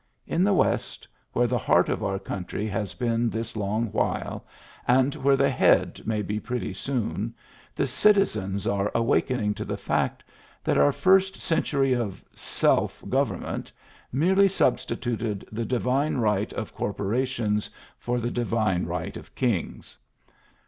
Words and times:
In 0.25 0.43
the 0.43 0.51
West, 0.53 1.07
where 1.31 1.45
the 1.45 1.59
heart 1.59 1.87
of 1.87 2.03
our 2.03 2.17
country 2.17 2.65
has 2.65 2.95
been 2.95 3.29
this 3.29 3.55
long 3.55 3.91
while, 3.91 4.43
and 4.87 5.13
where 5.13 5.37
the 5.37 5.51
head 5.51 6.01
may 6.07 6.23
be 6.23 6.39
pretty 6.39 6.73
soon, 6.73 7.35
the 7.75 7.85
citizens 7.85 8.65
are 8.65 8.91
awakening 8.95 9.53
to 9.53 9.63
the 9.63 9.77
fact 9.77 10.23
that 10.63 10.75
our 10.79 10.91
first 10.91 11.35
century 11.37 11.93
of" 11.93 12.23
self" 12.33 13.07
government 13.09 13.71
merely 14.11 14.47
substituted 14.47 15.45
the 15.51 15.65
divine 15.65 16.17
right 16.17 16.51
of 16.53 16.73
corpora 16.73 17.23
tions 17.27 17.69
for 17.99 18.19
the 18.19 18.31
divine 18.31 18.85
right 18.87 19.15
of 19.15 19.35
Kings. 19.35 19.99